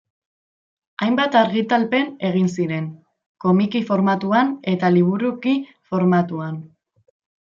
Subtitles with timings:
[1.07, 2.87] Hainbat argitalpen egin ziren,
[3.45, 5.55] komiki formatuan eta liburuki
[5.93, 6.57] formatuan.